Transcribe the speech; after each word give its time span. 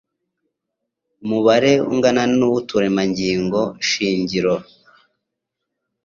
umubare 1.23 1.71
ungana 1.91 2.23
w'uturemangingo 2.51 3.61
shingiro 3.89 4.55